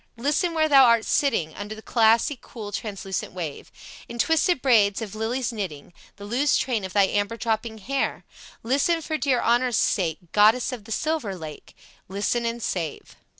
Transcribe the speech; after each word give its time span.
Listen 0.17 0.55
where 0.55 0.67
thou 0.67 0.85
art 0.85 1.05
sitting 1.05 1.53
Under 1.53 1.75
the 1.75 1.83
glassy, 1.83 2.35
cool, 2.41 2.71
translucent 2.71 3.33
wave 3.33 3.71
In 4.09 4.17
twisted 4.17 4.59
braids 4.59 4.99
of 4.99 5.13
lilies 5.13 5.53
knitting 5.53 5.93
The 6.15 6.25
loose 6.25 6.57
train 6.57 6.83
of 6.83 6.93
thy 6.93 7.03
amber 7.05 7.37
dropping 7.37 7.77
hair; 7.77 8.25
Listen 8.63 9.03
for 9.03 9.19
dear 9.19 9.41
honor's 9.41 9.77
sake, 9.77 10.17
Goddess 10.31 10.71
of 10.71 10.85
the 10.85 10.91
silver 10.91 11.35
lake! 11.35 11.77
Listen 12.09 12.47
and 12.47 12.63
save." 12.63 13.15